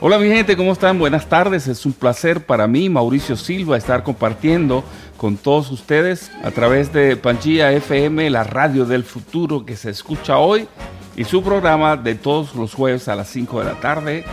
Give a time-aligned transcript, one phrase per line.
[0.00, 0.96] Hola mi gente, ¿cómo están?
[0.96, 1.66] Buenas tardes.
[1.66, 4.84] Es un placer para mí, Mauricio Silva, estar compartiendo
[5.16, 10.38] con todos ustedes a través de Pangía FM, la radio del futuro que se escucha
[10.38, 10.68] hoy
[11.16, 14.24] y su programa de todos los jueves a las 5 de la tarde,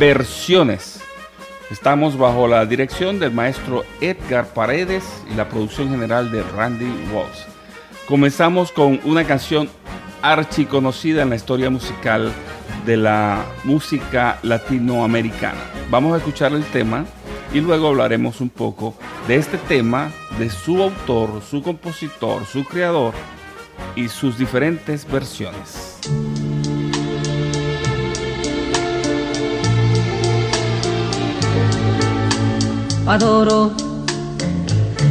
[0.00, 1.00] Versiones.
[1.70, 7.46] Estamos bajo la dirección del maestro Edgar Paredes y la producción general de Randy Walls.
[8.08, 9.68] Comenzamos con una canción
[10.24, 12.32] archiconocida en la historia musical
[12.86, 15.60] de la música latinoamericana.
[15.90, 17.04] Vamos a escuchar el tema
[17.52, 18.94] y luego hablaremos un poco
[19.28, 23.12] de este tema, de su autor, su compositor, su creador
[23.94, 26.00] y sus diferentes versiones.
[33.06, 33.72] Adoro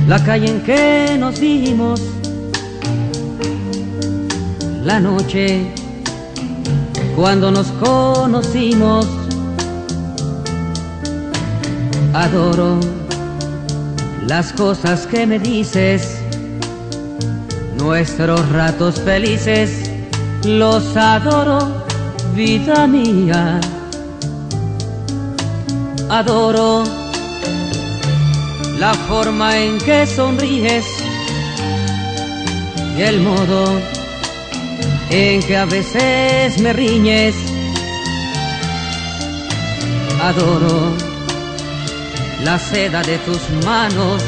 [0.07, 2.01] la calle en que nos dimos,
[4.83, 5.65] la noche
[7.15, 9.07] cuando nos conocimos.
[12.13, 12.79] Adoro
[14.27, 16.19] las cosas que me dices,
[17.77, 19.89] nuestros ratos felices,
[20.45, 21.85] los adoro,
[22.35, 23.59] vida mía.
[26.09, 26.83] Adoro
[28.79, 30.85] la forma en que sonríes
[32.97, 34.02] y el modo
[35.09, 37.35] en que a veces me riñes.
[40.21, 40.93] Adoro
[42.43, 44.21] la seda de tus manos,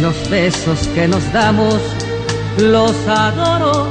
[0.00, 1.80] los besos que nos damos,
[2.58, 3.88] los adoro,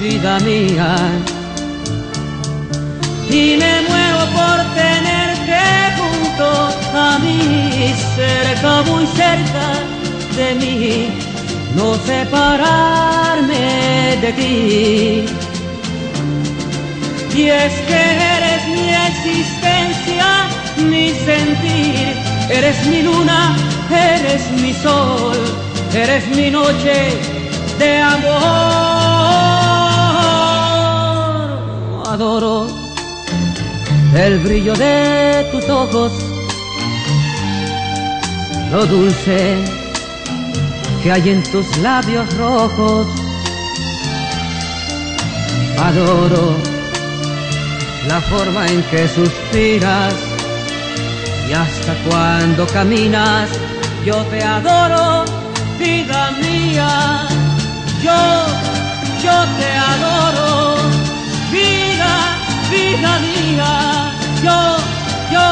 [0.00, 0.96] vida mía.
[3.30, 5.60] Y me muevo por tenerte
[5.98, 6.48] junto
[6.98, 9.66] a mí, cerca, muy cerca
[10.36, 11.21] de mí
[11.76, 13.66] no separarme
[14.20, 15.24] de ti.
[17.34, 18.00] Y es que
[18.36, 20.26] eres mi existencia,
[20.76, 22.14] mi sentir,
[22.50, 23.56] eres mi luna,
[23.90, 25.38] eres mi sol,
[25.94, 26.94] eres mi noche
[27.78, 28.42] de amor.
[32.06, 32.66] Adoro
[34.14, 36.12] el brillo de tus ojos,
[38.70, 39.81] lo dulce
[41.02, 43.08] que hay en tus labios rojos.
[45.78, 46.56] Adoro
[48.06, 50.14] la forma en que suspiras
[51.48, 53.48] y hasta cuando caminas.
[54.04, 55.24] Yo te adoro,
[55.78, 57.26] vida mía.
[58.02, 58.20] Yo,
[59.24, 60.76] yo te adoro,
[61.50, 62.12] vida,
[62.70, 64.12] vida mía.
[64.44, 64.76] Yo,
[65.32, 65.46] yo,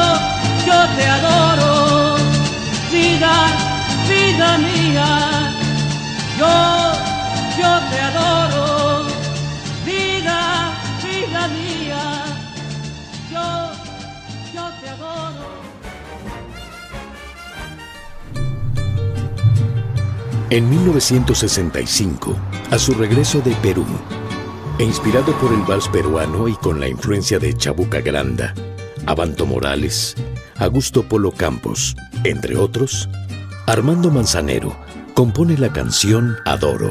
[0.67, 2.15] yo te adoro,
[2.91, 3.33] vida,
[4.07, 5.30] vida mía.
[6.41, 6.47] Yo,
[7.59, 9.05] yo te adoro,
[9.85, 12.25] vida, vida mía.
[13.31, 13.71] Yo,
[14.51, 15.45] yo te adoro.
[20.49, 22.35] En 1965,
[22.71, 23.85] a su regreso de Perú,
[24.79, 28.55] e inspirado por el vals peruano y con la influencia de Chabuca Granda,
[29.05, 30.15] Abanto Morales,
[30.57, 33.09] Augusto Polo Campos, entre otros,
[33.67, 34.75] Armando Manzanero
[35.21, 36.89] compone la canción Adoro.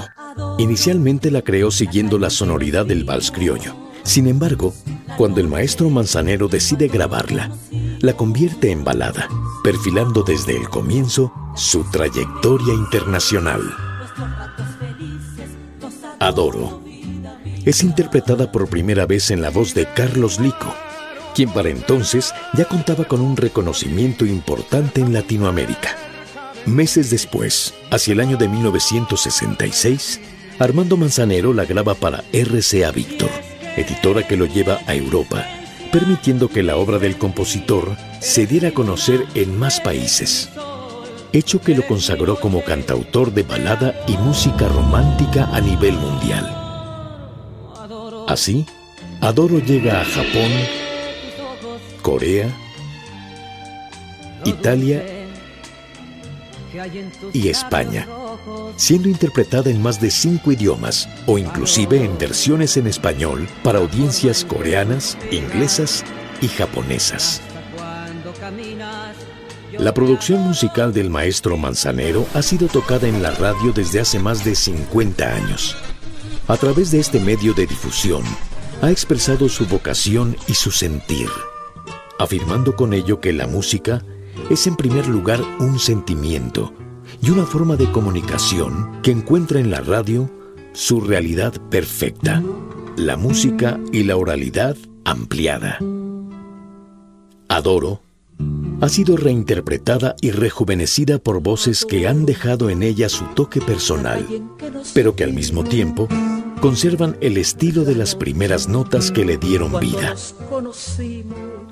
[0.56, 3.74] Inicialmente la creó siguiendo la sonoridad del vals criollo.
[4.04, 4.72] Sin embargo,
[5.16, 7.50] cuando el maestro Manzanero decide grabarla,
[7.98, 9.28] la convierte en balada,
[9.64, 13.62] perfilando desde el comienzo su trayectoria internacional.
[16.20, 16.84] Adoro.
[17.64, 20.72] Es interpretada por primera vez en la voz de Carlos Lico,
[21.34, 26.09] quien para entonces ya contaba con un reconocimiento importante en Latinoamérica.
[26.66, 30.20] Meses después, hacia el año de 1966,
[30.58, 33.30] Armando Manzanero la graba para RCA Víctor,
[33.76, 35.46] editora que lo lleva a Europa,
[35.90, 40.50] permitiendo que la obra del compositor se diera a conocer en más países,
[41.32, 46.56] hecho que lo consagró como cantautor de balada y música romántica a nivel mundial.
[48.28, 48.66] Así,
[49.22, 50.52] Adoro llega a Japón,
[52.02, 52.54] Corea,
[54.44, 55.19] Italia
[57.32, 58.06] y España,
[58.76, 64.44] siendo interpretada en más de cinco idiomas o inclusive en versiones en español para audiencias
[64.44, 66.04] coreanas, inglesas
[66.40, 67.42] y japonesas.
[69.78, 74.44] La producción musical del maestro Manzanero ha sido tocada en la radio desde hace más
[74.44, 75.76] de 50 años.
[76.48, 78.22] A través de este medio de difusión,
[78.82, 81.28] ha expresado su vocación y su sentir,
[82.18, 84.02] afirmando con ello que la música
[84.50, 86.72] es en primer lugar un sentimiento
[87.22, 90.30] y una forma de comunicación que encuentra en la radio
[90.72, 92.42] su realidad perfecta,
[92.96, 95.78] la música y la oralidad ampliada.
[97.48, 98.00] Adoro
[98.80, 104.26] ha sido reinterpretada y rejuvenecida por voces que han dejado en ella su toque personal,
[104.94, 106.08] pero que al mismo tiempo
[106.60, 110.14] conservan el estilo de las primeras notas que le dieron vida.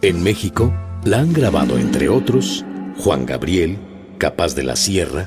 [0.02, 0.72] En México
[1.08, 2.66] la han grabado entre otros
[2.98, 3.78] Juan Gabriel,
[4.18, 5.26] Capaz de la Sierra,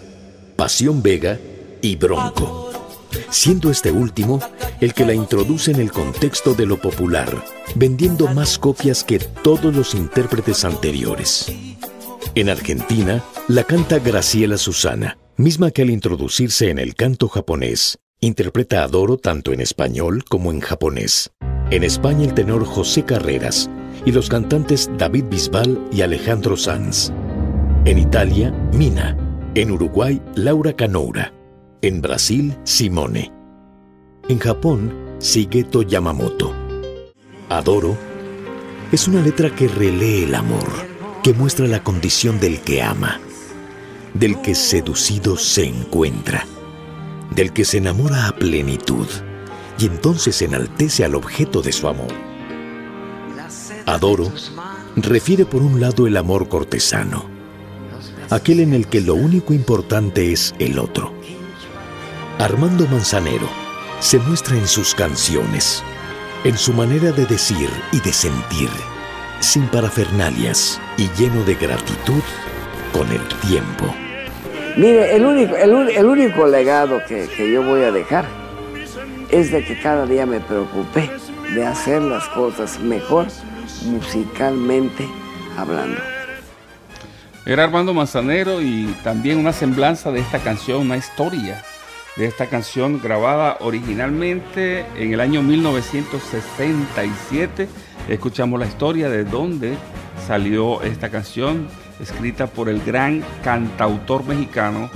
[0.55, 1.39] Pasión Vega
[1.81, 2.71] y Bronco,
[3.31, 4.39] siendo este último
[4.79, 7.43] el que la introduce en el contexto de lo popular,
[7.73, 11.51] vendiendo más copias que todos los intérpretes anteriores.
[12.35, 18.83] En Argentina, la canta Graciela Susana, misma que al introducirse en el canto japonés, interpreta
[18.83, 21.31] Adoro tanto en español como en japonés.
[21.71, 23.69] En España el tenor José Carreras
[24.05, 27.11] y los cantantes David Bisbal y Alejandro Sanz.
[27.85, 29.17] En Italia, Mina.
[29.53, 31.33] En Uruguay, Laura Canoura.
[31.81, 33.31] En Brasil, Simone.
[34.29, 36.53] En Japón, Shigeto Yamamoto.
[37.49, 37.97] Adoro
[38.91, 40.67] es una letra que relee el amor,
[41.23, 43.19] que muestra la condición del que ama,
[44.13, 46.45] del que seducido se encuentra,
[47.35, 49.07] del que se enamora a plenitud
[49.79, 52.30] y entonces enaltece al objeto de su amor.
[53.85, 54.31] Adoro
[54.95, 57.25] refiere por un lado el amor cortesano,
[58.29, 61.13] aquel en el que lo único importante es el otro.
[62.39, 63.47] Armando Manzanero
[63.99, 65.83] se muestra en sus canciones,
[66.43, 68.69] en su manera de decir y de sentir,
[69.39, 72.23] sin parafernalias y lleno de gratitud
[72.93, 73.93] con el tiempo.
[74.77, 78.25] Mire, el único, el, único legado que, que yo voy a dejar
[79.29, 81.09] es de que cada día me preocupé
[81.53, 83.27] de hacer las cosas mejor
[83.83, 85.07] musicalmente
[85.57, 86.01] hablando.
[87.45, 91.63] Era Armando Manzanero y también una semblanza de esta canción, una historia
[92.17, 97.69] de esta canción grabada originalmente en el año 1967.
[98.09, 99.77] Escuchamos la historia de dónde
[100.27, 101.69] salió esta canción,
[101.99, 104.89] escrita por el gran cantautor mexicano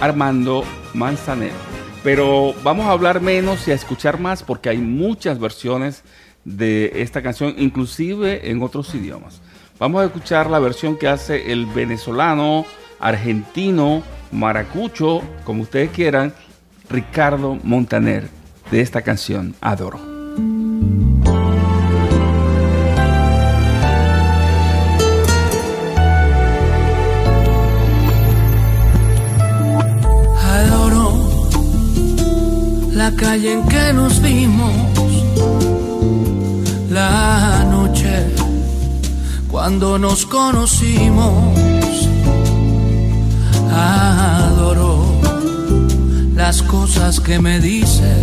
[0.00, 0.64] Armando
[0.94, 1.54] Manzanero.
[2.02, 6.02] Pero vamos a hablar menos y a escuchar más porque hay muchas versiones
[6.44, 9.40] de esta canción, inclusive en otros idiomas.
[9.78, 12.64] Vamos a escuchar la versión que hace el venezolano,
[13.00, 14.02] argentino,
[14.32, 16.32] maracucho, como ustedes quieran,
[16.90, 18.28] Ricardo Montaner,
[18.70, 20.00] de esta canción, Adoro.
[30.42, 31.28] Adoro
[32.92, 34.72] la calle en que nos vimos,
[36.98, 38.14] la noche
[39.48, 41.32] cuando nos conocimos.
[43.70, 45.04] Adoro
[46.34, 48.18] las cosas que me dices,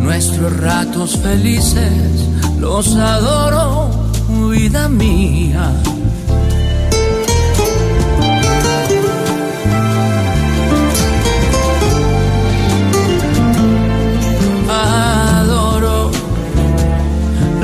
[0.00, 2.02] nuestros ratos felices,
[2.58, 3.90] los adoro,
[4.50, 5.66] vida mía.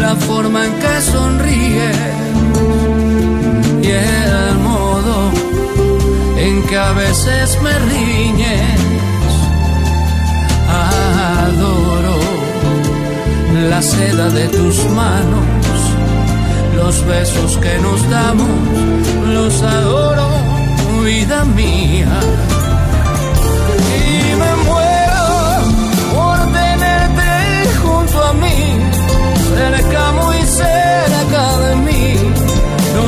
[0.06, 1.98] La forma en que sonríes
[3.82, 5.16] y el modo
[6.46, 8.80] en que a veces me riñes.
[11.40, 12.18] Adoro
[13.70, 15.48] la seda de tus manos,
[16.76, 18.58] los besos que nos damos,
[19.34, 20.28] los adoro,
[21.04, 22.16] vida mía.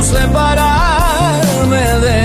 [0.03, 2.18] Separarme de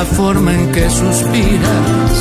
[0.00, 2.12] la forma en que suspiras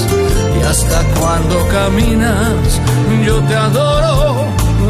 [0.57, 2.81] y hasta cuando caminas.
[3.25, 4.47] Yo te adoro,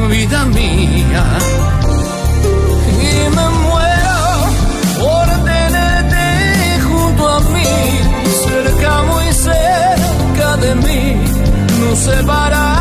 [0.09, 1.25] vida mía.
[3.09, 4.19] Y me muero
[5.03, 6.25] por tenerte
[6.87, 7.75] junto a mí,
[8.47, 11.15] cerca, muy cerca de mí,
[11.79, 12.78] no separarme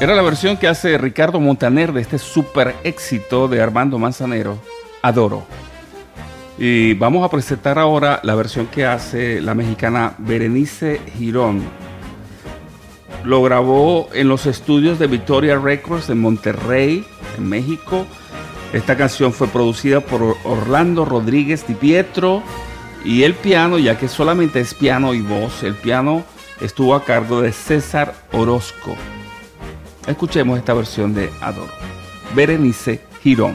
[0.00, 4.58] Era la versión que hace Ricardo Montaner de este super éxito de Armando Manzanero,
[5.02, 5.44] Adoro.
[6.56, 11.62] Y vamos a presentar ahora la versión que hace la mexicana Berenice Girón.
[13.24, 17.04] Lo grabó en los estudios de Victoria Records en Monterrey,
[17.36, 18.06] en México.
[18.72, 22.42] Esta canción fue producida por Orlando Rodríguez Di Pietro
[23.04, 26.24] y el piano, ya que solamente es piano y voz, el piano
[26.62, 28.96] estuvo a cargo de César Orozco.
[30.10, 31.70] Escuchemos esta versión de Adoro.
[32.34, 33.54] Berenice Girón.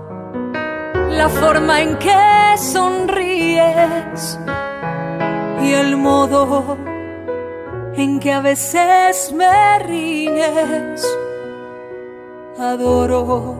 [1.21, 4.39] la forma en que sonríes
[5.61, 6.79] y el modo
[7.95, 11.05] en que a veces me ríes.
[12.57, 13.55] Adoro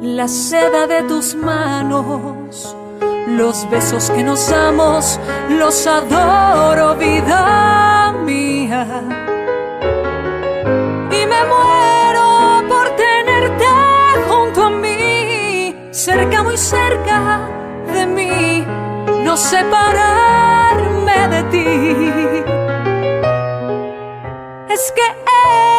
[0.00, 2.76] la seda de tus manos,
[3.26, 5.18] los besos que nos damos,
[5.48, 9.02] los adoro, vida mía.
[11.10, 11.73] Y me muero
[16.04, 17.48] cerca, muy cerca
[17.90, 18.66] de mí,
[19.24, 22.44] no separarme de ti.
[24.68, 25.06] Es que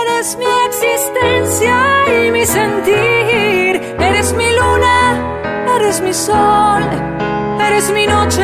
[0.01, 1.75] eres mi existencia
[2.07, 4.97] y mi sentir, eres mi luna,
[5.75, 6.81] eres mi sol,
[7.59, 8.43] eres mi noche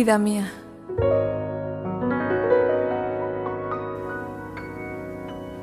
[0.00, 0.50] Vida mía.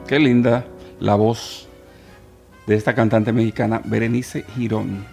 [0.07, 0.63] Qué linda
[0.99, 1.67] la voz
[2.67, 5.03] de esta cantante mexicana, Berenice Girón.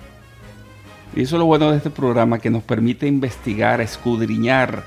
[1.17, 4.85] Y eso es lo bueno de este programa que nos permite investigar, escudriñar,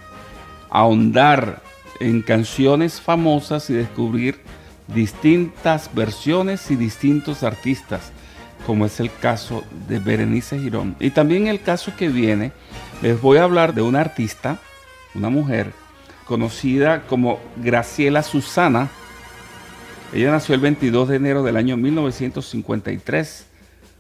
[0.70, 1.64] ahondar
[2.00, 4.40] en canciones famosas y descubrir
[4.86, 8.12] distintas versiones y distintos artistas,
[8.68, 10.96] como es el caso de Berenice Girón.
[11.00, 12.52] Y también el caso que viene,
[13.02, 14.60] les voy a hablar de una artista,
[15.14, 15.72] una mujer,
[16.26, 18.90] conocida como Graciela Susana.
[20.14, 23.46] Ella nació el 22 de enero del año 1953,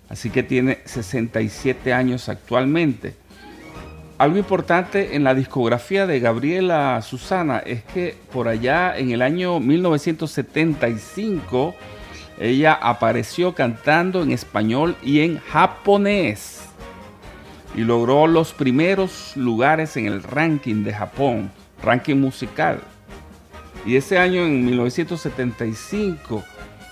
[0.10, 3.16] así que tiene 67 años actualmente.
[4.18, 9.60] algo importante en la discografía de Gabriela Susana es que por allá en el año
[9.60, 11.76] 1975
[12.40, 16.67] ella apareció cantando en español y en japonés
[17.78, 21.52] y logró los primeros lugares en el ranking de Japón,
[21.84, 22.82] ranking musical.
[23.86, 26.44] Y ese año, en 1975,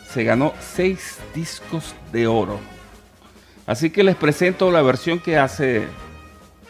[0.08, 2.60] se ganó seis discos de oro.
[3.65, 5.88] Así que les presento la versión que hace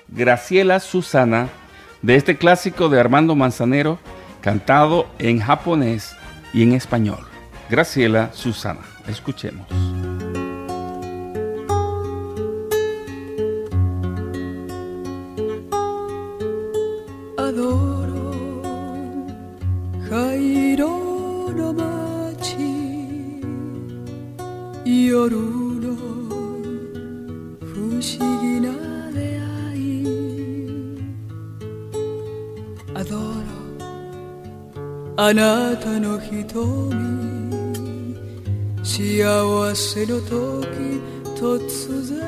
[0.08, 1.50] Graciela Susana
[2.02, 4.00] de este clásico de Armando Manzanero,
[4.40, 6.16] cantado en japonés
[6.54, 7.28] y en español.
[7.70, 9.68] Graciela Susana, escuchemos.
[35.28, 36.94] あなたの瞳
[38.84, 41.02] 幸せの時
[41.36, 42.22] 突然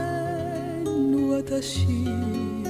[1.30, 2.66] 私に。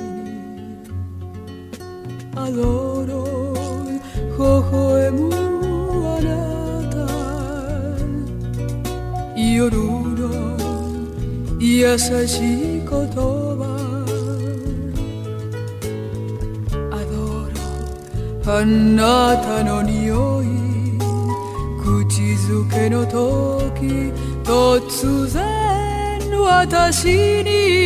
[2.35, 3.53] アドロ
[4.37, 5.33] 微笑む
[6.05, 6.27] あな
[6.91, 6.97] た。
[9.39, 10.57] 夜の
[11.57, 12.76] 優しい
[18.59, 20.47] あなたの匂い。
[21.79, 24.11] 口づけの時
[24.43, 27.76] 突然私に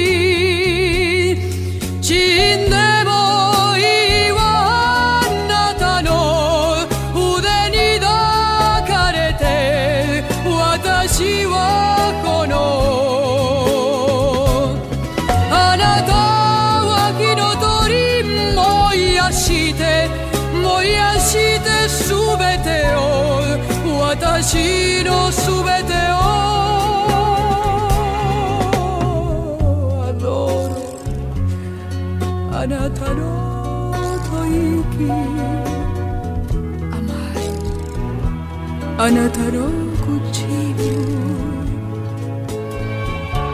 [39.01, 39.69] あなたの
[40.05, 40.97] 唇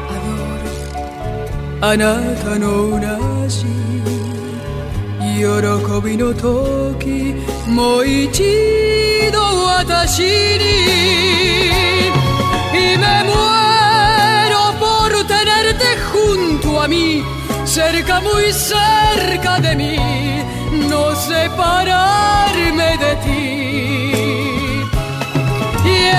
[0.09, 0.31] アド
[0.62, 3.18] ロあなたのうな
[3.49, 3.66] じ
[5.42, 5.45] 喜
[6.05, 7.35] びの時
[7.68, 8.42] もう一
[9.33, 10.62] 度私に
[12.73, 17.23] y me muero por tenerte junto a mí
[17.64, 19.97] cerca muy cerca de mí
[20.88, 23.46] no separarme de ti y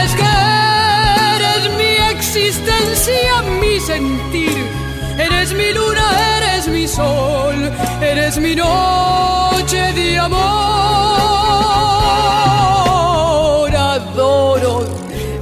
[0.02, 0.30] es que
[1.36, 4.56] eres mi existencia mi sentir
[5.18, 7.58] eres mi luna eres mi sol
[8.00, 10.38] eres mi noche de amor.
[13.76, 14.84] Adoro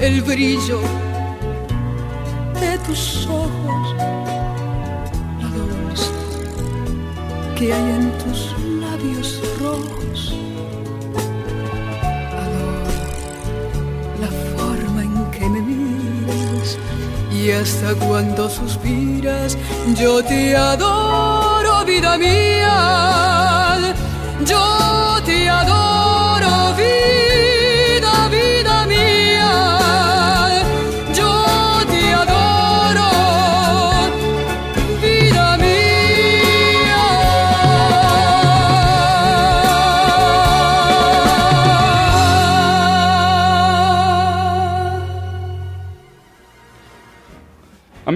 [0.00, 0.80] el brillo
[2.60, 3.94] de tus ojos,
[5.40, 6.10] la dulce
[7.56, 8.05] que hay en
[17.60, 19.56] hasta cuando suspiras.
[19.98, 23.05] Yo te adoro vida mía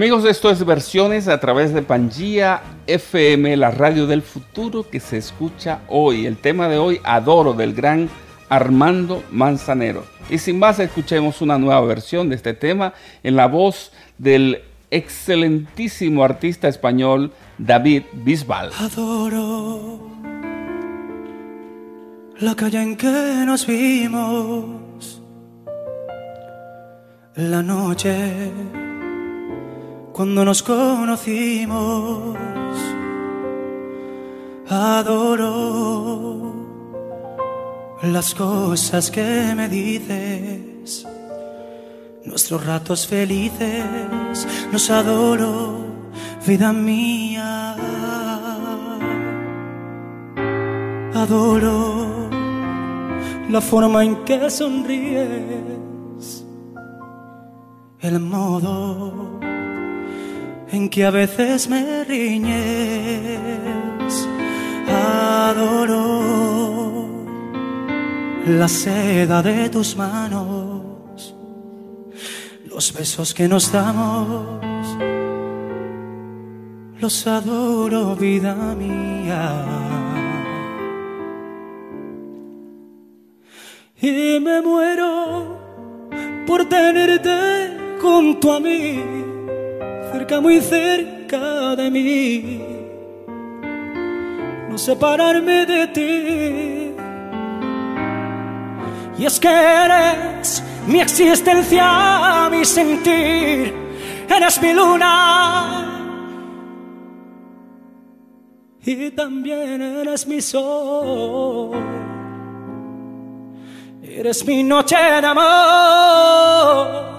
[0.01, 5.17] Amigos, esto es versiones a través de Pangía FM, la radio del futuro que se
[5.17, 6.25] escucha hoy.
[6.25, 8.09] El tema de hoy, Adoro, del gran
[8.49, 10.03] Armando Manzanero.
[10.27, 16.23] Y sin más, escuchemos una nueva versión de este tema en la voz del excelentísimo
[16.23, 18.71] artista español David Bisbal.
[18.79, 19.99] Adoro
[22.39, 25.21] la calle en que nos vimos,
[27.35, 28.49] la noche
[30.13, 32.37] cuando nos conocimos.
[34.67, 36.53] Adoro
[38.03, 41.05] las cosas que me dices,
[42.25, 45.85] nuestros ratos felices, los adoro,
[46.47, 47.75] vida mía.
[51.13, 52.29] Adoro
[53.49, 56.45] la forma en que sonríes,
[57.99, 59.50] el modo
[60.71, 62.51] en que a veces me riñes.
[64.87, 66.41] adoro
[68.45, 71.35] la seda de tus manos,
[72.65, 74.97] los besos que nos damos,
[76.99, 79.65] los adoro, vida mía.
[84.01, 85.59] Y me muero
[86.47, 88.99] por tenerte junto a mí,
[90.39, 92.61] muy cerca de mí,
[94.69, 96.91] no separarme de ti.
[99.17, 103.73] Y es que eres mi existencia, mi sentir,
[104.29, 105.87] eres mi luna.
[108.83, 111.71] Y también eres mi sol.
[114.01, 117.10] Eres mi noche de amor.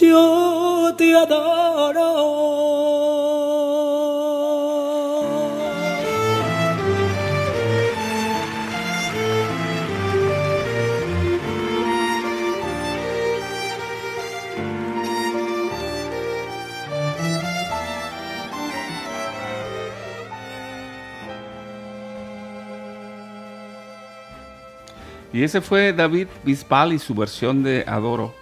[0.00, 2.28] Yo te adoro.
[25.32, 28.37] Y ese fue David Bisbal y su versión de Adoro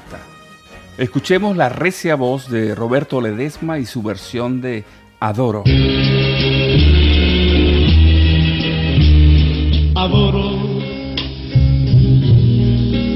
[0.98, 4.85] Escuchemos la recia voz de Roberto Ledesma y su versión de
[5.20, 5.62] Adoro.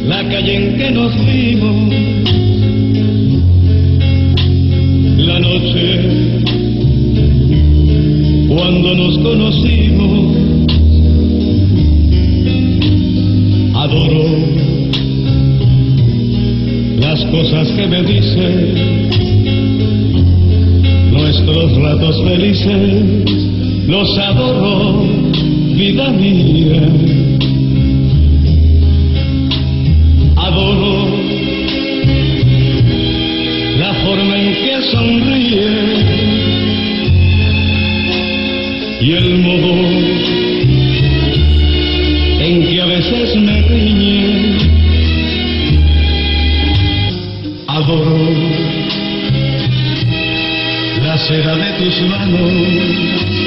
[0.07, 1.95] La calle en que nos vimos,
[5.17, 6.01] la noche
[8.49, 10.37] cuando nos conocimos.
[13.75, 14.25] Adoro
[17.01, 19.03] las cosas que me dices
[21.11, 25.22] nuestros ratos felices, los adoro,
[25.91, 26.83] vida.
[30.37, 31.09] Adoro
[33.79, 35.71] la forma en que sonríe
[39.01, 39.75] y el modo
[42.41, 44.57] en que a veces me riñe.
[47.67, 48.63] Adoro
[51.29, 53.42] seda de tus manos,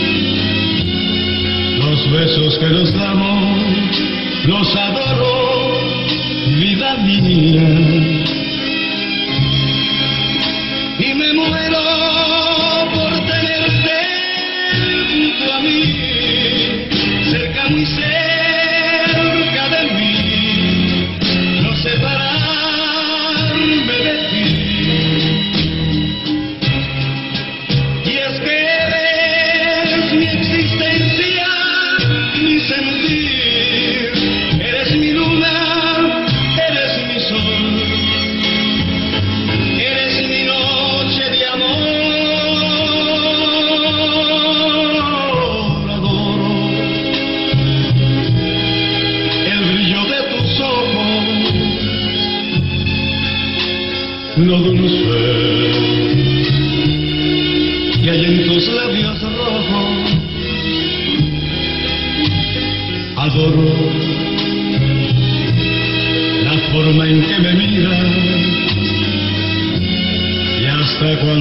[2.05, 3.97] los besos que nos damos,
[4.45, 5.71] los adoro,
[6.59, 7.69] vida mía.
[10.99, 12.04] Y me muero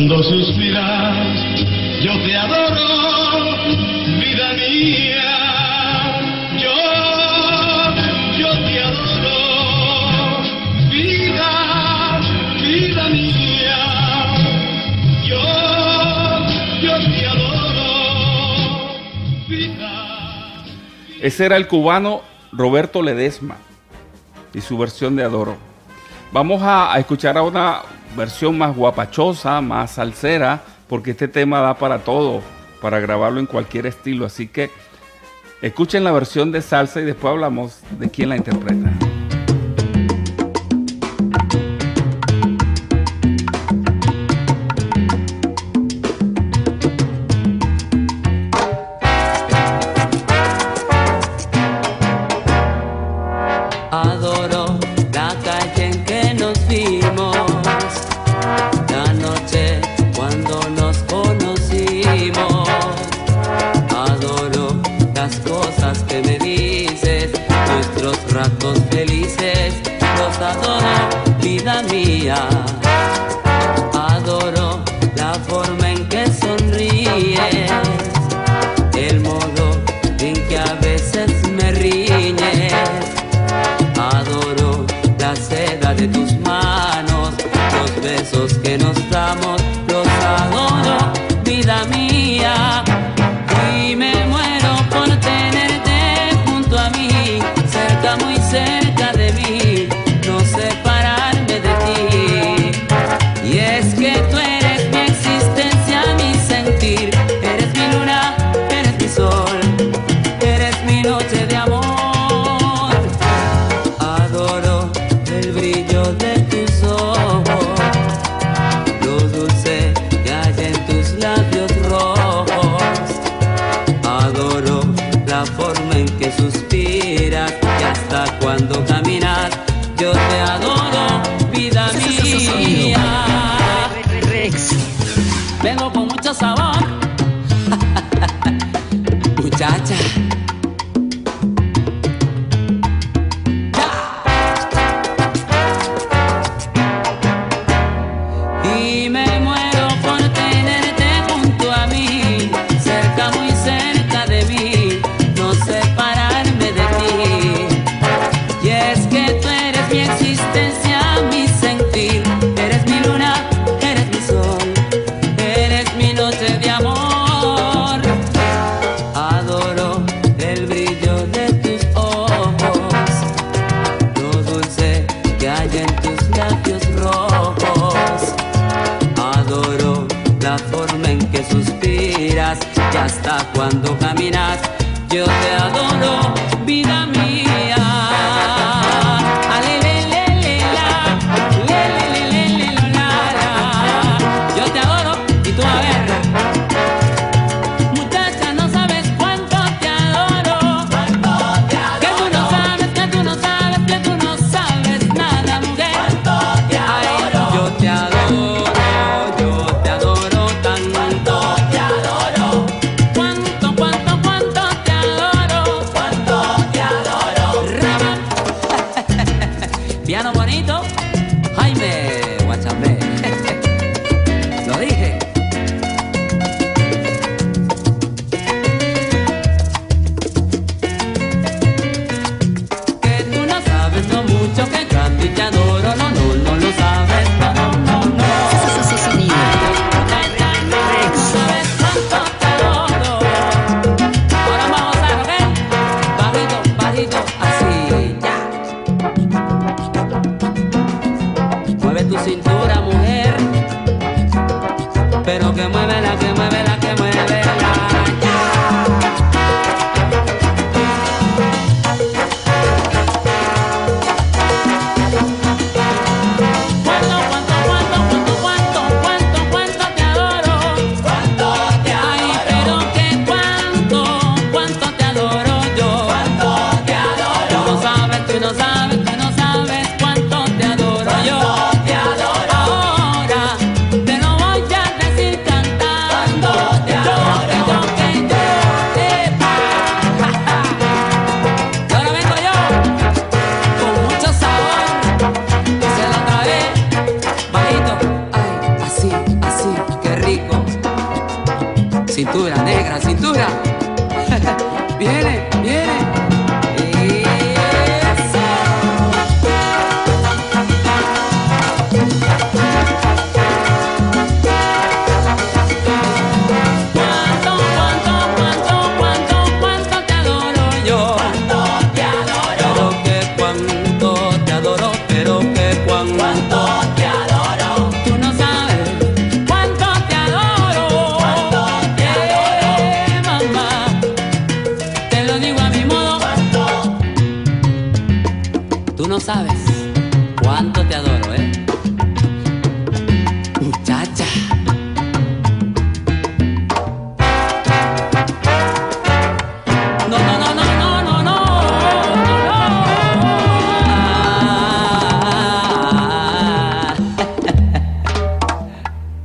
[0.06, 1.40] cuando suspiras
[2.02, 2.76] yo te adoro,
[4.20, 5.30] vida mía.
[6.60, 6.74] Yo,
[8.66, 9.38] te adoro,
[12.60, 13.80] vida mía.
[15.26, 15.42] Yo,
[16.82, 17.88] yo te adoro,
[19.48, 19.90] vida.
[21.22, 22.20] Ese era el cubano
[22.52, 23.56] Roberto Ledesma
[24.52, 25.56] y su versión de Adoro.
[26.30, 27.80] Vamos a, a escuchar a una
[28.16, 32.40] versión más guapachosa, más salsera, porque este tema da para todo,
[32.80, 34.26] para grabarlo en cualquier estilo.
[34.26, 34.70] Así que
[35.62, 39.03] escuchen la versión de salsa y después hablamos de quién la interpreta.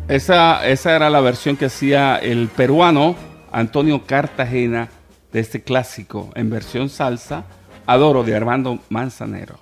[0.10, 3.16] Esa, esa era la versión que hacía el peruano
[3.52, 4.90] Antonio Cartagena
[5.32, 7.46] de este clásico en versión salsa
[7.86, 9.60] Adoro de Armando Manzanero.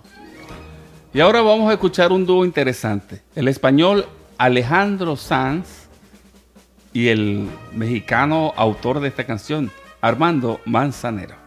[1.13, 3.23] Y ahora vamos a escuchar un dúo interesante.
[3.35, 4.05] El español
[4.37, 5.89] Alejandro Sanz
[6.93, 11.46] y el mexicano autor de esta canción, Armando Manzanero.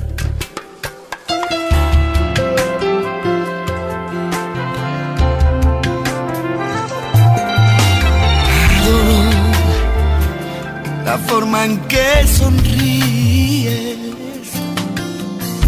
[11.11, 13.97] La forma en que sonríes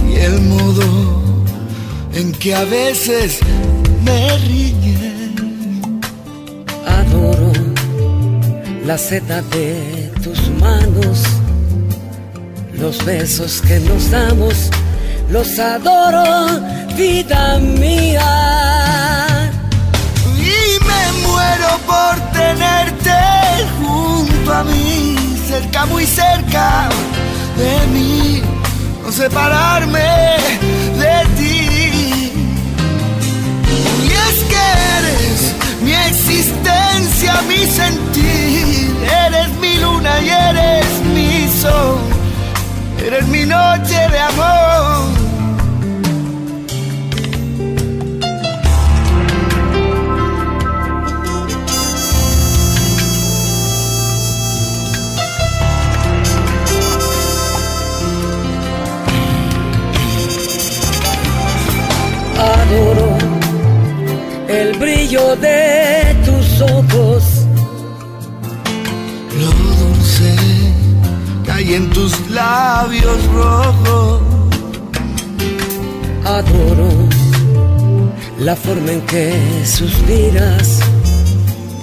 [0.10, 0.88] y el modo
[2.14, 3.40] en que a veces
[4.06, 5.34] me riñes.
[7.00, 7.52] Adoro
[8.86, 11.18] la seda de tus manos,
[12.82, 14.70] los besos que nos damos,
[15.30, 16.26] los adoro,
[16.96, 18.32] vida mía.
[20.38, 23.12] Y me muero por tenerte
[23.78, 25.23] junto a mí,
[25.54, 26.90] cerca, muy cerca
[27.58, 28.42] de mí,
[29.04, 30.00] no separarme
[31.04, 32.32] de ti.
[34.04, 34.64] Y es que
[34.98, 35.40] eres
[35.84, 42.00] mi existencia, mi sentir, eres mi luna y eres mi sol,
[43.06, 45.23] eres mi noche de amor.
[65.14, 67.24] Brillo de tus ojos,
[69.40, 70.36] Lo dulce
[71.46, 74.22] que hay en tus labios rojos.
[76.26, 76.90] adoro
[78.40, 79.34] la forma en que
[79.66, 80.80] suspiras.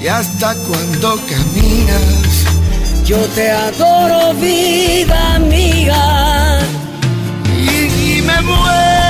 [0.03, 2.47] Y hasta cuando caminas,
[3.05, 6.59] Yo te adoro, vida amiga.
[7.59, 9.10] y, y me muero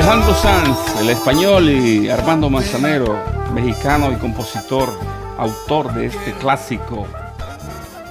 [0.00, 3.18] Alejandro Sanz, el español, y Armando Manzanero,
[3.52, 4.88] mexicano y compositor,
[5.36, 7.06] autor de este clásico,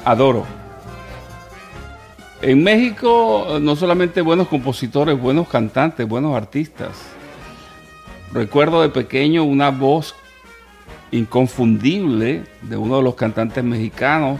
[0.05, 0.45] Adoro.
[2.43, 6.91] En México no solamente buenos compositores, buenos cantantes, buenos artistas.
[8.33, 10.13] Recuerdo de pequeño una voz
[11.09, 14.39] inconfundible de uno de los cantantes mexicanos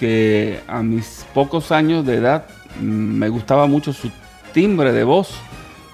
[0.00, 2.46] que a mis pocos años de edad
[2.80, 4.10] mm, me gustaba mucho su
[4.52, 5.38] timbre de voz.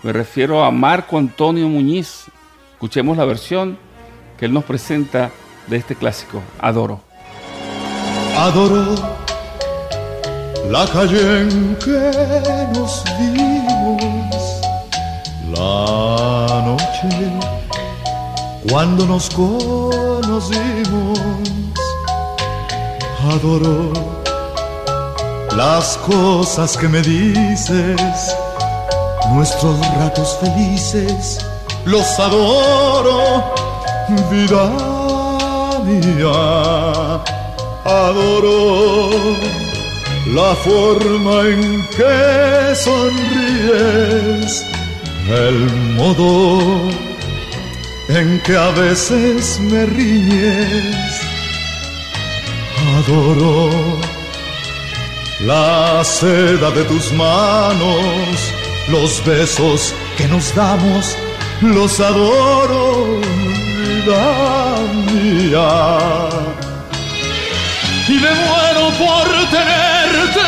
[0.07, 2.27] Me refiero a Marco Antonio Muñiz.
[2.75, 3.77] Escuchemos la versión
[4.39, 5.33] que él nos presenta
[5.67, 7.01] de este clásico, Adoro.
[8.39, 8.95] Adoro
[10.71, 12.13] la calle en que
[12.73, 14.61] nos vimos,
[15.59, 17.33] la noche
[18.71, 21.19] cuando nos conocimos,
[23.29, 23.93] adoro
[25.57, 28.37] las cosas que me dices,
[29.35, 31.39] nuestros ratos felices,
[31.85, 33.45] los adoro,
[34.31, 34.71] vida
[35.85, 37.23] mía,
[37.85, 39.11] adoro
[40.35, 44.65] la forma en que sonríes,
[45.29, 45.59] el
[45.95, 46.91] modo
[48.09, 51.21] en que a veces me riñes.
[52.99, 53.71] Adoro
[55.41, 58.53] la seda de tus manos,
[58.89, 61.17] los besos que nos damos,
[61.61, 63.21] los adoro,
[63.81, 64.77] vida
[65.13, 66.29] mía.
[68.09, 70.41] Y me muero por tenerte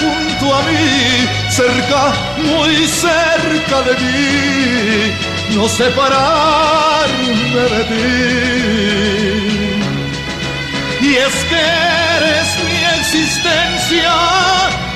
[0.00, 5.12] junto a mí, cerca, muy cerca de mí,
[5.54, 8.42] no separarme de ti.
[11.06, 11.60] Y es que
[12.16, 14.14] eres mi existencia,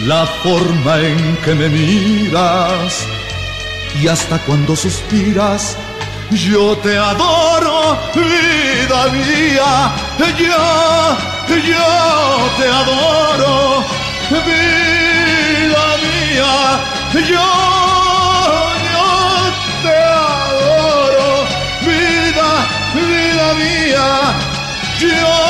[0.00, 3.06] la forma en que me miras
[4.00, 5.76] y hasta cuando suspiras.
[6.30, 11.86] Yo te adoro, vida mía, yo, yo
[12.58, 13.84] te adoro,
[14.30, 16.54] vida mía,
[17.14, 17.46] yo,
[18.94, 19.08] yo
[19.82, 21.28] te adoro,
[21.86, 22.50] vida,
[22.94, 24.06] vida mía,
[25.00, 25.47] yo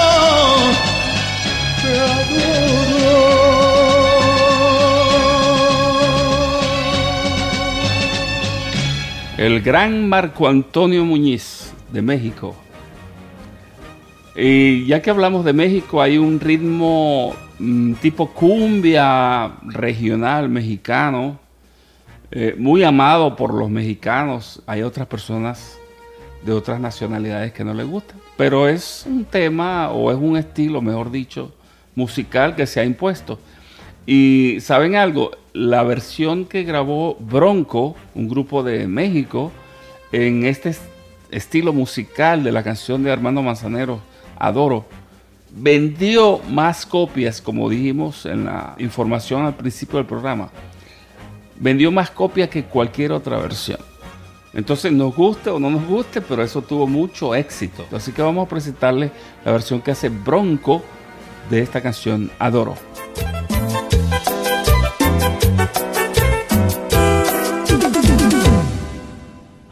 [9.49, 12.55] El gran Marco Antonio Muñiz de México.
[14.37, 21.41] Y ya que hablamos de México, hay un ritmo mm, tipo cumbia regional mexicano,
[22.31, 24.63] eh, muy amado por los mexicanos.
[24.67, 25.79] Hay otras personas
[26.45, 28.17] de otras nacionalidades que no les gusta.
[28.37, 31.55] Pero es un tema, o es un estilo, mejor dicho,
[31.95, 33.39] musical que se ha impuesto.
[34.11, 39.53] Y saben algo, la versión que grabó Bronco, un grupo de México,
[40.13, 40.81] en este est-
[41.31, 44.01] estilo musical de la canción de Armando Manzanero,
[44.39, 44.87] Adoro,
[45.51, 50.49] vendió más copias, como dijimos en la información al principio del programa,
[51.61, 53.79] vendió más copias que cualquier otra versión.
[54.55, 57.85] Entonces, nos guste o no nos guste, pero eso tuvo mucho éxito.
[57.93, 59.11] Así que vamos a presentarle
[59.45, 60.83] la versión que hace Bronco
[61.51, 62.75] de esta canción Adoro.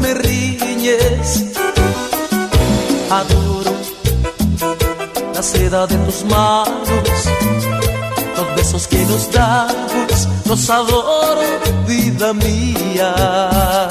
[0.00, 1.44] me riñes.
[3.10, 3.72] Adoro
[5.34, 7.20] la seda de tus manos,
[8.36, 11.40] los besos que nos damos, los adoro,
[11.86, 13.88] vida mía.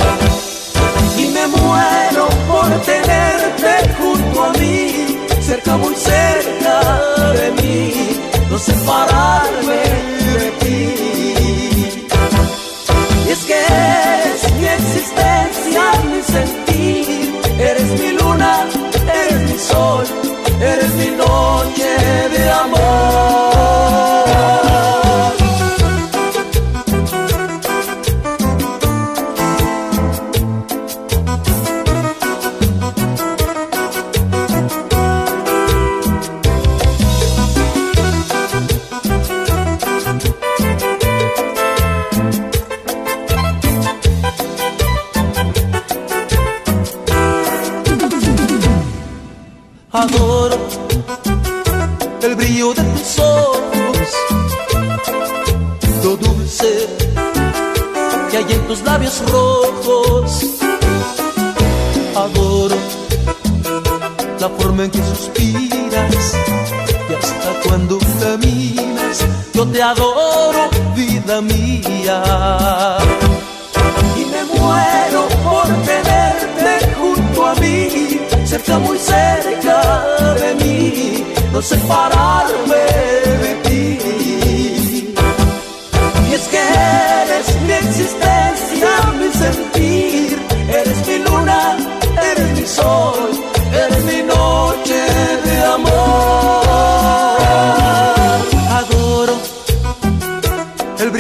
[1.18, 6.76] Y me muero por tenerte junto a mí, cerca, muy cerca
[7.40, 7.94] de mí,
[8.50, 9.82] no separarme
[10.40, 11.39] de ti.
[13.30, 18.68] Y es que eres mi existencia, mi sentir, eres mi luna,
[19.08, 20.04] eres mi sol,
[20.60, 21.90] eres mi noche
[22.32, 23.49] de amor.
[59.10, 60.46] Labios rojos.
[62.16, 62.76] Adoro
[64.40, 66.34] la forma en que suspiras
[67.10, 69.26] y hasta cuando caminas.
[69.54, 72.98] Yo te adoro, vida mía.
[74.16, 80.06] Y me muero por tenerte junto a mí, cerca, muy cerca
[80.36, 82.69] de mí, no separarme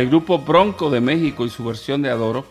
[0.00, 2.46] El grupo Bronco de México y su versión de Adoro.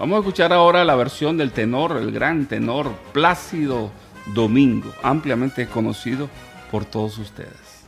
[0.00, 3.92] Vamos a escuchar ahora la versión del tenor, el gran tenor Plácido
[4.34, 6.28] Domingo, ampliamente conocido
[6.72, 7.84] por todos ustedes.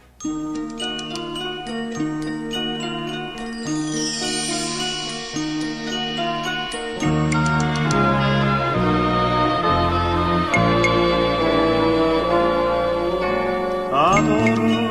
[13.93, 14.85] Adoro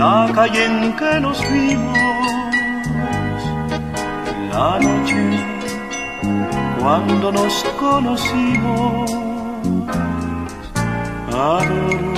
[0.00, 2.19] la calle en que nos vimos,
[4.50, 5.22] la noche
[6.80, 9.10] cuando nos conocimos.
[11.32, 12.12] Adoro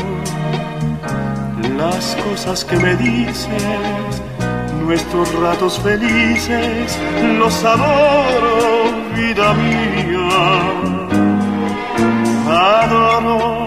[1.79, 4.23] las cosas que me dices,
[4.85, 6.99] nuestros ratos felices,
[7.39, 10.29] los adoro, vida mía.
[12.49, 13.65] Adoro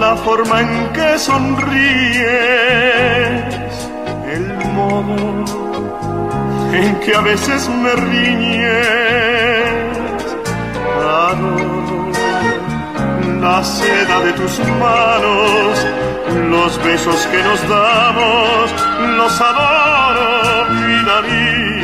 [0.00, 2.24] la forma en que sonríes,
[4.26, 5.63] el modo
[6.74, 8.74] en que a veces me riñes.
[11.30, 12.10] Adoro
[13.40, 15.86] la seda de tus manos,
[16.50, 18.74] los besos que nos damos,
[19.18, 20.70] los adoro,
[21.22, 21.83] vida.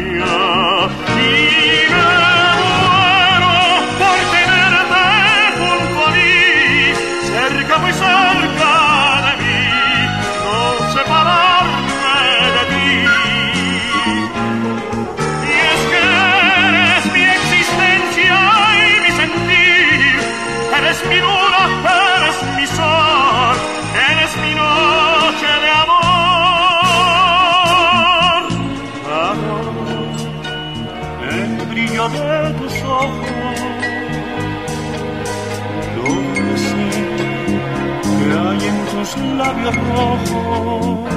[39.75, 41.11] Rojos.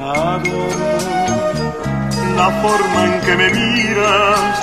[0.00, 0.98] Adoro
[2.38, 4.54] la forma en que me miras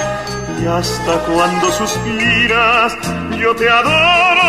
[0.61, 2.97] y hasta cuando suspiras,
[3.37, 4.44] yo te adoro,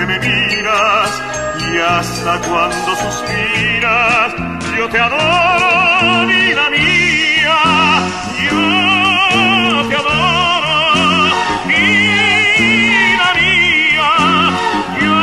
[0.00, 1.22] que me miras
[1.72, 4.34] y hasta cuando suspiras.
[4.78, 7.58] Yo te adoro, vida mía.
[8.46, 8.60] Yo
[9.88, 11.34] te adoro,
[11.66, 14.10] vida mía.
[15.02, 15.16] Yo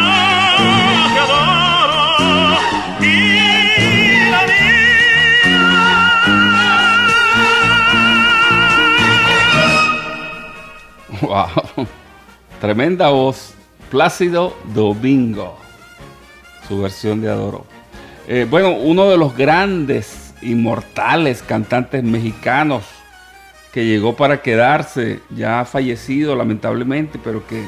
[1.13, 2.57] te adoro,
[2.99, 4.39] vida
[11.21, 11.87] Wow.
[12.61, 13.56] Tremenda voz.
[13.89, 15.57] Plácido Domingo.
[16.67, 17.65] Su versión de Adoro.
[18.27, 22.83] Eh, bueno, uno de los grandes, inmortales cantantes mexicanos
[23.71, 27.63] que llegó para quedarse, ya fallecido lamentablemente, pero que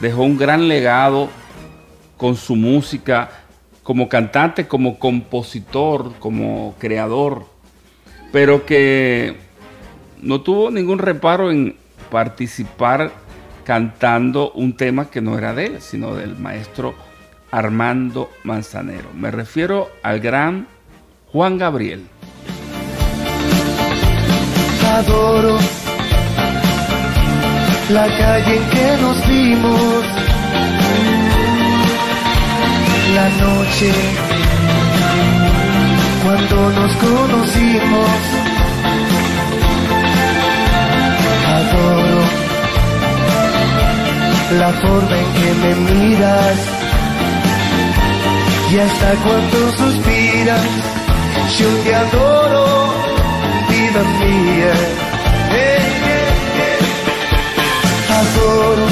[0.00, 1.28] dejó un gran legado
[2.16, 3.30] con su música
[3.84, 7.46] como cantante, como compositor, como creador,
[8.32, 9.36] pero que
[10.20, 11.76] no tuvo ningún reparo en
[12.10, 13.12] participar
[13.68, 16.94] cantando un tema que no era de él, sino del maestro
[17.50, 19.10] Armando Manzanero.
[19.12, 20.66] Me refiero al gran
[21.30, 22.06] Juan Gabriel.
[24.86, 25.58] Adoro
[27.90, 30.04] la calle en que nos vimos,
[33.14, 33.92] la noche
[36.24, 38.37] cuando nos conocimos.
[44.52, 46.56] La forma en que me miras
[48.72, 50.66] y hasta cuando suspiras.
[51.58, 52.94] Yo te adoro,
[53.68, 54.72] vida mía.
[55.50, 56.30] Eh, eh,
[56.64, 56.78] eh.
[58.20, 58.86] Adoro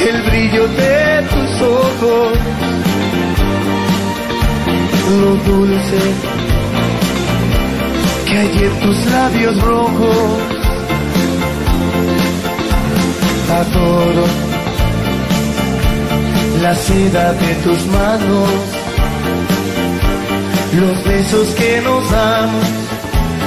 [0.00, 2.38] el brillo de tus ojos,
[5.20, 5.98] lo dulce
[8.26, 10.57] que hay en tus labios rojos.
[16.62, 18.50] La seda de tus manos,
[20.74, 22.64] los besos que nos damos,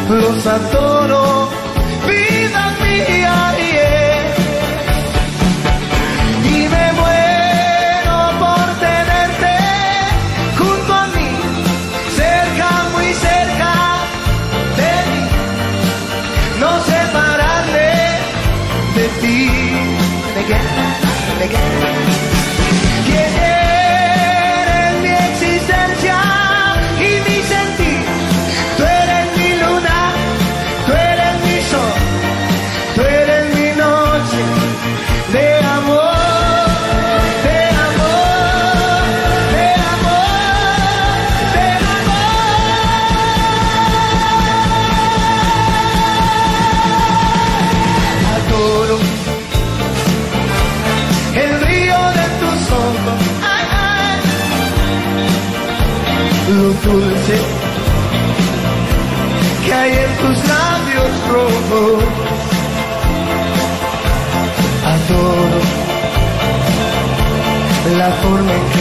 [0.09, 1.40] los adoro,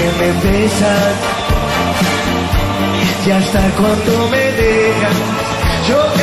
[0.00, 1.14] que me besas.
[3.26, 5.16] Y hasta cuando me dejas,
[5.88, 6.19] yo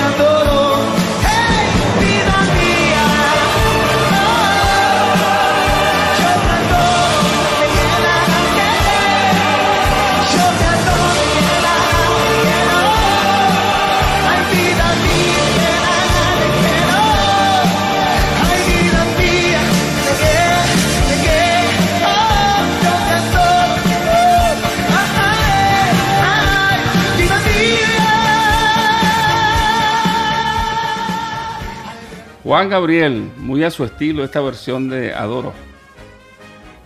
[32.48, 35.52] Juan Gabriel, muy a su estilo esta versión de Adoro.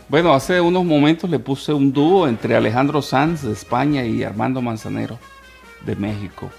[0.09, 4.59] Bueno, hace unos momentos le puse un dúo entre Alejandro Sanz de España y Armando
[4.64, 5.20] Manzanero
[5.86, 6.49] de México.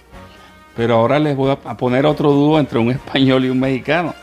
[0.76, 4.14] Pero ahora les voy a poner otro dúo entre un español y un mexicano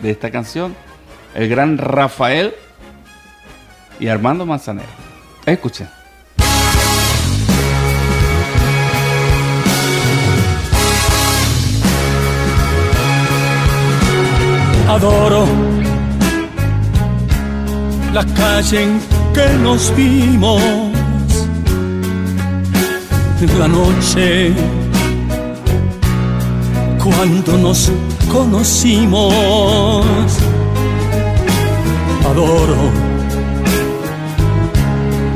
[0.00, 0.74] de esta canción.
[1.36, 2.52] El gran Rafael
[4.00, 4.88] y Armando Manzanero.
[5.46, 5.99] Escuchen.
[14.94, 15.44] Adoro
[18.12, 19.00] la calle en
[19.32, 20.60] que nos vimos,
[23.58, 24.52] la noche
[27.02, 27.90] cuando nos
[28.32, 29.32] conocimos.
[32.30, 32.82] Adoro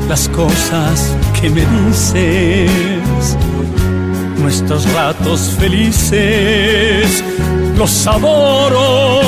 [0.09, 3.37] las cosas que me dices,
[4.45, 7.23] nuestros ratos felices,
[7.75, 9.21] los adoro,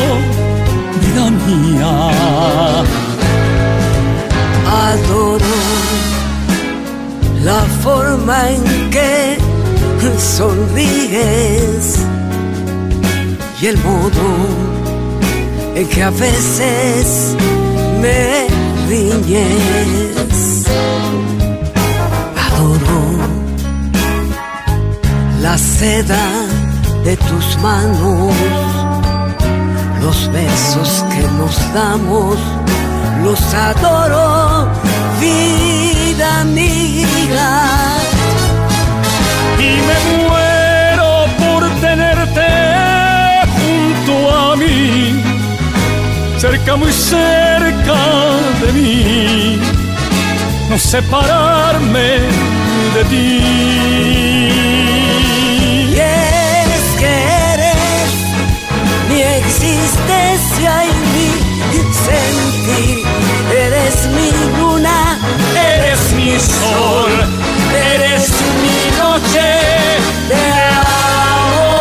[1.01, 2.11] vida mía.
[4.91, 5.57] Adoro
[7.43, 9.37] la forma en que
[10.19, 11.97] sonríes
[13.59, 14.27] y el modo
[15.73, 17.35] en que a veces
[18.01, 18.45] me
[18.87, 20.06] riñes.
[25.47, 26.25] La seda
[27.05, 28.35] de tus manos,
[30.01, 32.35] los besos que nos damos,
[33.23, 34.67] los adoro,
[35.21, 37.49] vida vida.
[39.67, 41.09] Y me muero
[41.41, 42.49] por tenerte
[43.57, 45.23] junto a mí,
[46.39, 47.99] cerca, muy cerca
[48.61, 49.61] de mí,
[50.69, 52.09] no separarme
[52.95, 54.76] de ti.
[62.07, 63.05] Sentir.
[63.65, 64.97] Eres mi luna,
[65.55, 67.11] eres mi sol,
[67.93, 68.25] eres
[68.63, 69.47] mi noche
[70.29, 70.43] de
[70.81, 71.77] amor.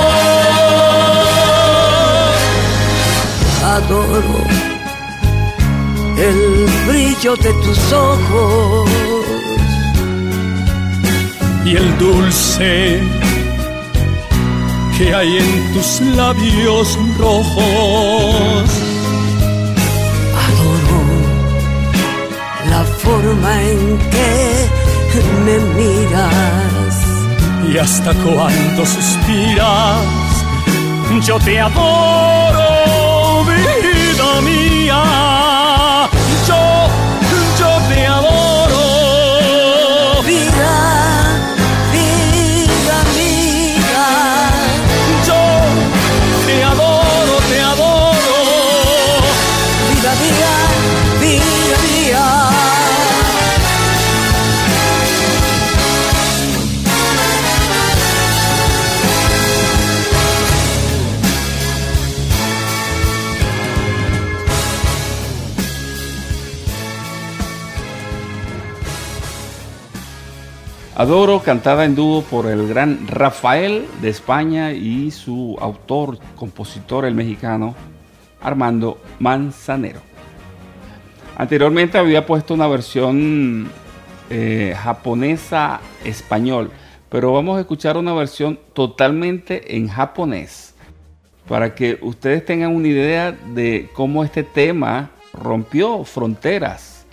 [3.74, 4.38] Adoro
[6.18, 6.40] el
[6.86, 8.88] brillo de tus ojos
[11.64, 13.00] y el dulce
[14.96, 18.86] que hay en tus labios rojos.
[23.07, 26.94] Forma en que me miras.
[27.70, 30.04] Y hasta cuando suspiras,
[31.26, 32.36] yo te adoro,
[70.99, 77.14] Adoro, cantada en dúo por el gran Rafael de España y su autor, compositor, el
[77.14, 77.74] mexicano
[78.40, 80.01] Armando Manzanero.
[81.36, 83.68] Anteriormente había puesto una versión
[84.30, 86.70] eh, japonesa español,
[87.11, 90.74] pero vamos a escuchar una versión totalmente en japonés
[91.47, 97.05] para que ustedes tengan una idea de cómo este tema rompió fronteras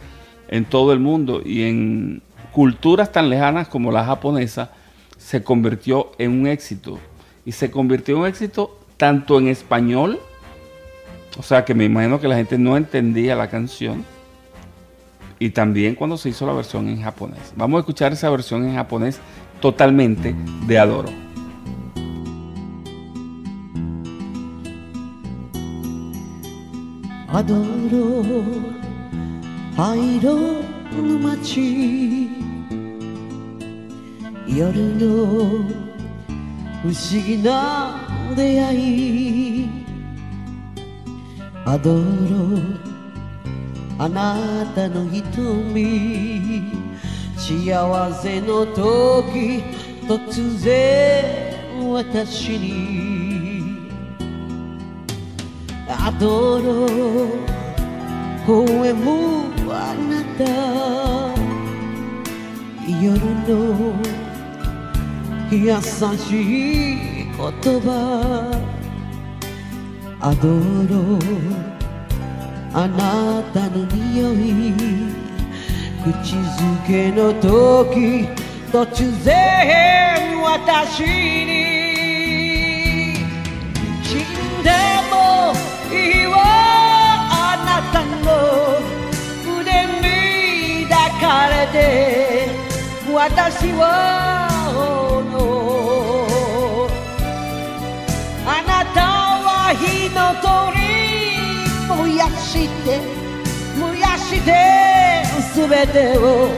[0.48, 2.24] en todo el mundo y en
[2.54, 4.72] culturas tan lejanas como la japonesa
[5.18, 6.99] se convirtió en un éxito.
[7.45, 10.20] Y se convirtió en un éxito tanto en español,
[11.38, 14.06] o sea que me imagino que la gente no entendía la canción,
[15.39, 17.54] y también cuando se hizo la versión en japonés.
[17.58, 19.20] Vamos a escuchar esa versión en japonés
[19.60, 20.36] totalmente
[20.68, 21.10] de Adoro.
[27.28, 28.43] Adoro,
[29.76, 30.62] Airo
[31.01, 32.43] no machi
[34.56, 35.66] 夜の
[36.84, 37.99] 不思議な
[38.36, 38.76] 出会
[39.64, 39.70] い。
[41.66, 42.01] アドロ
[43.97, 46.72] あなたの瞳。
[47.36, 49.64] 幸せの時
[50.08, 53.89] 突然私に。
[55.88, 56.86] アドロ
[58.45, 60.43] 微笑むあなた。
[63.01, 63.93] 夜の
[65.54, 67.88] 優しい言葉。
[70.20, 71.20] アドロ
[72.74, 74.74] あなたの匂い。
[76.04, 78.28] 口づけの時
[78.72, 81.56] 突然私に。
[84.04, 84.70] 死んで
[85.12, 85.14] も
[85.91, 85.93] い
[86.24, 86.34] いわ。
[87.30, 87.95] あなた
[88.26, 88.28] の
[89.62, 91.82] 腕に抱かれて。
[93.14, 94.53] 私は
[100.16, 100.78] は火の鳥
[101.88, 103.01] 燃やして
[103.80, 104.49] 燃やして
[105.53, 106.49] すべてを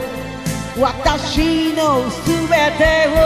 [0.78, 3.16] 私のすべてを。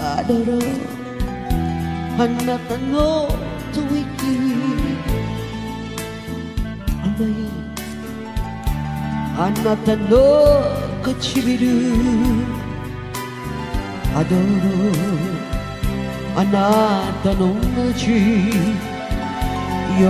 [0.00, 0.58] アドロ
[2.16, 3.28] あなたの
[3.72, 4.04] 吐息
[7.02, 7.30] 甘い
[9.36, 10.12] あなたの
[11.02, 12.54] 唇。
[14.16, 15.33] アドロ
[16.36, 18.06] あなたの街
[19.96, 20.02] 喜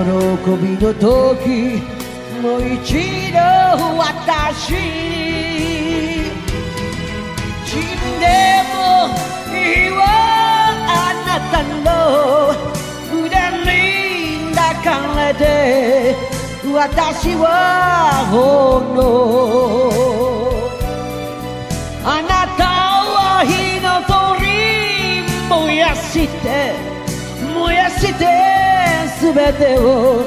[0.56, 1.82] びの時
[2.40, 3.38] もう一度
[3.98, 4.72] 私
[7.66, 7.78] 死ん
[8.20, 8.24] で
[8.72, 8.74] も
[9.52, 9.54] い
[9.88, 10.00] いわ
[10.88, 11.54] あなた
[11.84, 11.86] の
[13.20, 13.28] 腕
[13.66, 13.68] に
[14.54, 14.88] 抱か
[15.26, 15.42] れて
[16.74, 17.44] 私は
[18.30, 18.98] ほの
[22.06, 22.43] あなた
[25.76, 26.74] やして
[27.54, 28.24] 燃やして
[29.18, 30.24] すべてを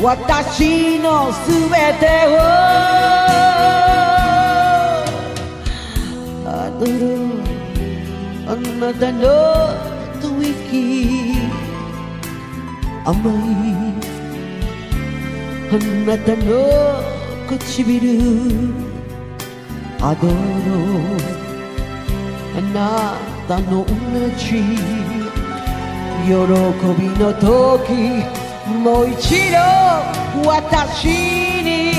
[0.00, 2.38] 私のすべてを。
[6.50, 6.92] アドル
[8.46, 9.26] あなたの
[10.20, 11.36] 吐息
[13.04, 13.94] 甘い
[15.70, 15.76] あ
[16.06, 16.46] なたの
[17.48, 18.04] 唇
[20.00, 20.32] アドル
[22.56, 23.94] あなたの同
[24.36, 26.34] じ喜
[27.00, 28.22] びの時
[28.68, 29.56] もう一度
[30.46, 31.97] 私に。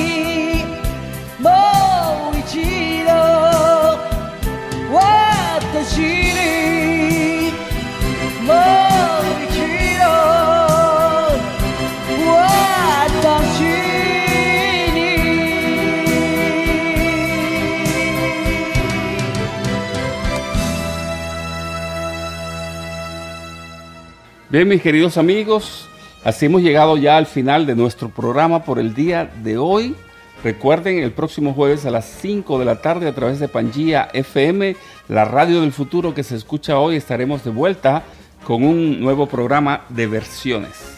[24.60, 25.88] Bien, mis queridos amigos,
[26.26, 29.96] así hemos llegado ya al final de nuestro programa por el día de hoy.
[30.44, 34.76] Recuerden, el próximo jueves a las 5 de la tarde a través de Pangía FM,
[35.08, 38.04] la radio del futuro que se escucha hoy, estaremos de vuelta
[38.44, 40.94] con un nuevo programa de versiones.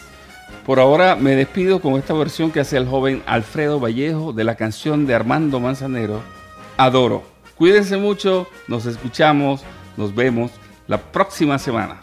[0.66, 4.56] Por ahora me despido con esta versión que hace el joven Alfredo Vallejo de la
[4.56, 6.20] canción de Armando Manzanero,
[6.78, 7.22] Adoro.
[7.54, 9.62] Cuídense mucho, nos escuchamos,
[9.96, 10.50] nos vemos
[10.88, 12.02] la próxima semana.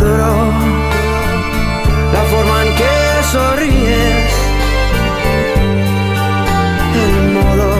[0.00, 0.52] adoro
[2.12, 2.94] la forma en que
[3.32, 4.32] sonríes,
[7.04, 7.70] el modo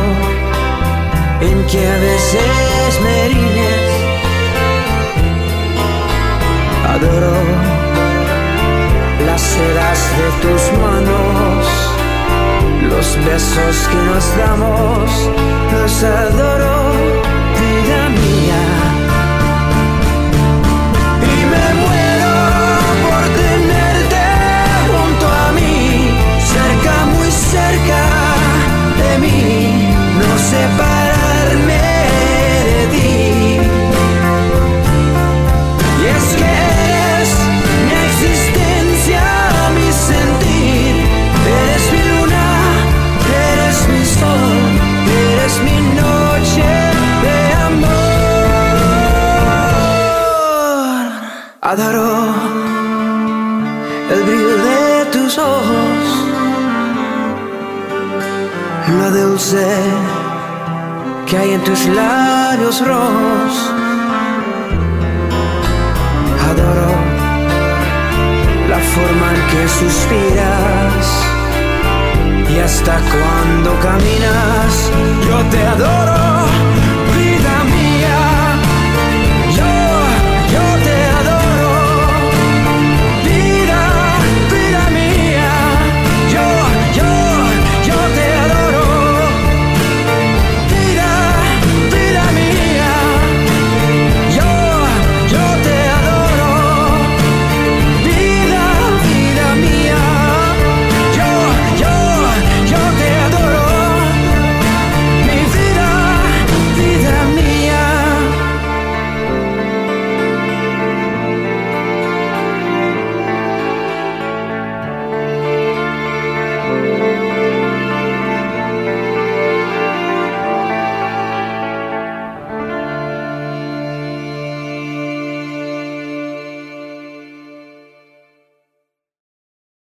[1.40, 3.88] en que a veces me riñes.
[6.94, 7.36] Adoro
[9.26, 11.64] las sedas de tus manos,
[12.90, 15.10] los besos que nos damos,
[15.72, 17.29] los adoro,